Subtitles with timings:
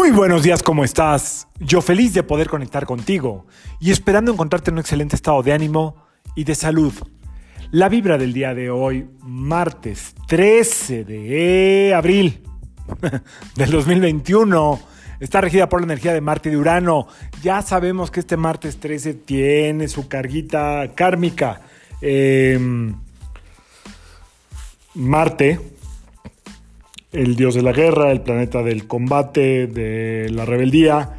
[0.00, 1.46] Muy buenos días, ¿cómo estás?
[1.58, 3.46] Yo feliz de poder conectar contigo
[3.80, 6.94] y esperando encontrarte en un excelente estado de ánimo y de salud.
[7.70, 12.42] La vibra del día de hoy, martes 13 de abril
[13.56, 14.80] del 2021,
[15.20, 17.06] está regida por la energía de Marte y de Urano.
[17.42, 21.60] Ya sabemos que este martes 13 tiene su carguita kármica.
[22.00, 22.94] Em,
[24.94, 25.60] Marte
[27.12, 31.16] el dios de la guerra, el planeta del combate, de la rebeldía.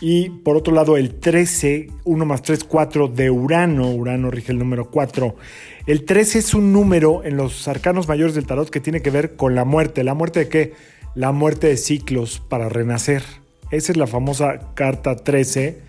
[0.00, 3.90] Y por otro lado, el 13, 1 más 3, 4 de Urano.
[3.90, 5.34] Urano rige el número 4.
[5.86, 9.36] El 13 es un número en los arcanos mayores del tarot que tiene que ver
[9.36, 10.04] con la muerte.
[10.04, 10.72] ¿La muerte de qué?
[11.14, 13.22] La muerte de ciclos para renacer.
[13.70, 15.82] Esa es la famosa carta 13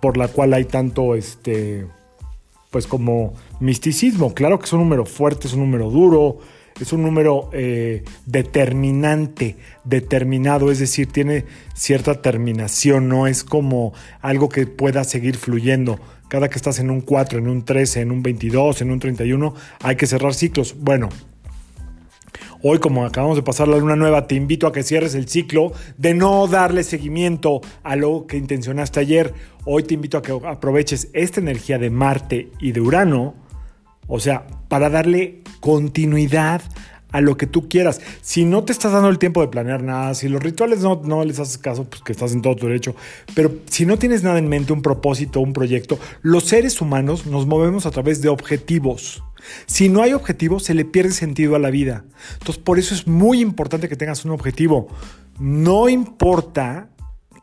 [0.00, 1.86] por la cual hay tanto este
[2.70, 4.32] pues como misticismo.
[4.34, 6.38] Claro que es un número fuerte, es un número duro,
[6.80, 14.48] es un número eh, determinante, determinado, es decir, tiene cierta terminación, no es como algo
[14.48, 16.00] que pueda seguir fluyendo.
[16.28, 19.54] Cada que estás en un 4, en un 13, en un 22, en un 31,
[19.82, 20.76] hay que cerrar ciclos.
[20.78, 21.08] Bueno,
[22.62, 25.72] Hoy, como acabamos de pasar la luna nueva, te invito a que cierres el ciclo
[25.96, 29.32] de no darle seguimiento a lo que intencionaste ayer.
[29.64, 33.34] Hoy te invito a que aproveches esta energía de Marte y de Urano
[34.06, 36.62] o sea, para darle continuidad
[37.12, 38.00] a lo que tú quieras.
[38.22, 41.24] Si no te estás dando el tiempo de planear nada, si los rituales no, no
[41.24, 42.94] les haces caso, pues que estás en todo tu derecho.
[43.34, 47.46] Pero si no tienes nada en mente, un propósito, un proyecto, los seres humanos nos
[47.46, 49.22] movemos a través de objetivos.
[49.66, 52.04] Si no hay objetivos, se le pierde sentido a la vida.
[52.34, 54.88] Entonces, por eso es muy importante que tengas un objetivo.
[55.38, 56.90] No importa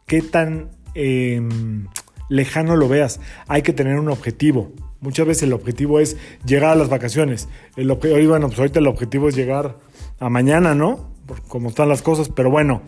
[0.05, 1.88] qué tan em,
[2.30, 4.71] lejano lo veas, hay que tener un objetivo.
[4.99, 7.47] Muchas veces el objetivo es llegar a las vacaciones.
[7.75, 9.77] El bueno, pues ahorita el objetivo es llegar
[10.19, 11.09] a mañana, ¿no?
[11.25, 12.81] Por como están las cosas, pero bueno,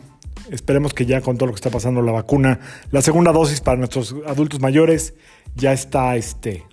[0.49, 2.59] esperemos que ya con todo lo que está pasando la vacuna,
[2.91, 5.13] la segunda dosis para nuestros adultos mayores
[5.55, 6.65] ya está este,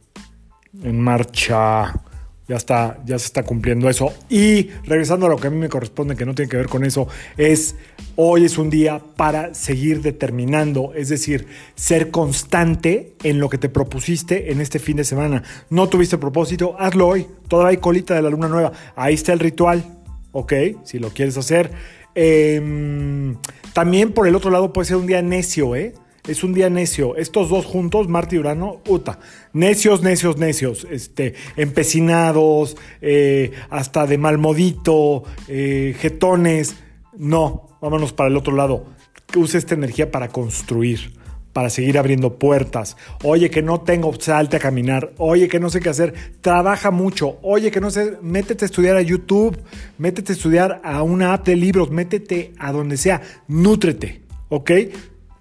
[0.83, 2.03] en marcha
[2.49, 4.13] ya está, ya se está cumpliendo eso.
[4.29, 6.85] Y regresando a lo que a mí me corresponde, que no tiene que ver con
[6.85, 7.75] eso, es
[8.15, 13.69] hoy es un día para seguir determinando, es decir, ser constante en lo que te
[13.69, 15.43] propusiste en este fin de semana.
[15.71, 17.27] No tuviste propósito, hazlo hoy.
[17.49, 18.73] Todavía hay colita de la luna nueva.
[18.95, 19.85] Ahí está el ritual,
[20.33, 20.53] ¿ok?
[20.85, 21.71] Si lo quieres hacer.
[22.15, 23.37] Em,
[23.73, 25.95] también por el otro lado puede ser un día necio, ¿eh?
[26.27, 27.17] Es un día necio.
[27.17, 29.19] Estos dos juntos, Marte y Urano, uta,
[29.53, 36.77] necios, necios, necios, este, empecinados, eh, hasta de malmodito, eh, jetones.
[37.17, 38.87] No, vámonos para el otro lado.
[39.35, 41.13] Use esta energía para construir,
[41.53, 42.97] para seguir abriendo puertas.
[43.23, 45.13] Oye, que no tengo, salte a caminar.
[45.19, 47.39] Oye, que no sé qué hacer, trabaja mucho.
[47.43, 49.59] Oye, que no sé, métete a estudiar a YouTube,
[49.99, 54.71] métete a estudiar a una app de libros, métete a donde sea, nútrete, ¿ok?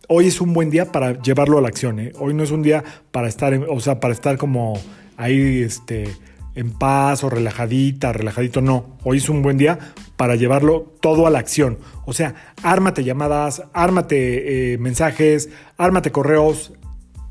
[0.08, 2.00] Hoy es un buen día para llevarlo a la acción.
[2.00, 2.12] ¿eh?
[2.20, 4.80] Hoy no es un día para estar, o sea, para estar como
[5.18, 6.10] ahí, este,
[6.56, 8.62] en paz o relajadita, relajadito.
[8.62, 9.78] No, hoy es un buen día
[10.16, 11.78] para llevarlo todo a la acción.
[12.06, 16.74] O sea, ármate llamadas, ármate eh, mensajes, ármate correos,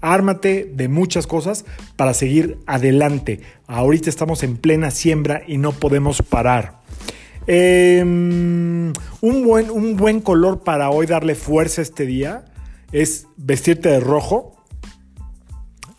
[0.00, 1.64] ármate de muchas cosas
[1.96, 3.40] para seguir adelante.
[3.66, 6.82] Ahorita estamos en plena siembra y no podemos parar.
[7.46, 12.44] Em, un, buen, un buen color para hoy darle fuerza a este día
[12.94, 14.54] es vestirte de rojo,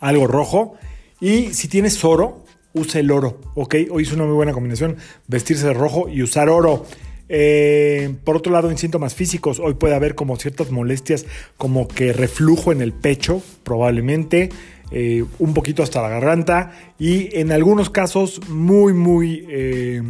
[0.00, 0.74] algo rojo,
[1.20, 3.74] y si tienes oro, usa el oro, ¿ok?
[3.90, 4.96] Hoy es una muy buena combinación,
[5.28, 6.86] vestirse de rojo y usar oro.
[7.28, 11.26] Eh, por otro lado, en síntomas físicos, hoy puede haber como ciertas molestias,
[11.58, 14.48] como que reflujo en el pecho, probablemente,
[14.90, 20.00] eh, un poquito hasta la garganta, y en algunos casos muy, muy, eh,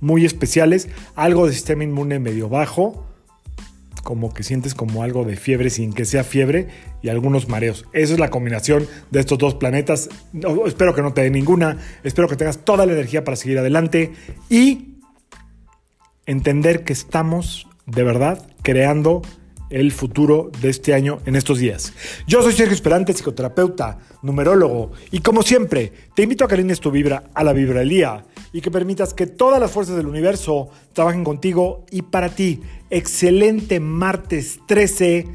[0.00, 3.09] muy especiales, algo de sistema inmune medio bajo,
[4.02, 6.68] como que sientes como algo de fiebre sin que sea fiebre
[7.02, 7.86] y algunos mareos.
[7.92, 10.08] Esa es la combinación de estos dos planetas.
[10.66, 14.12] espero que no te dé ninguna, espero que tengas toda la energía para seguir adelante
[14.48, 14.96] y
[16.26, 19.22] entender que estamos de verdad creando
[19.70, 21.92] el futuro de este año en estos días.
[22.26, 26.90] Yo soy Sergio Esperante, psicoterapeuta, numerólogo, y como siempre, te invito a que alines tu
[26.90, 30.68] vibra a la vibra del día y que permitas que todas las fuerzas del universo
[30.92, 32.60] trabajen contigo y para ti.
[32.90, 35.26] Excelente martes 13,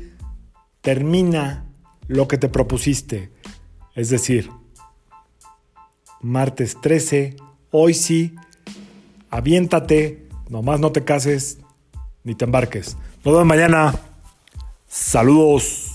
[0.81, 1.65] termina
[2.07, 3.31] lo que te propusiste.
[3.95, 4.49] Es decir,
[6.21, 7.37] martes 13,
[7.71, 8.35] hoy sí,
[9.29, 11.59] aviéntate, nomás no te cases
[12.25, 12.97] ni te embarques.
[13.23, 13.93] Nos vemos mañana.
[14.87, 15.94] Saludos.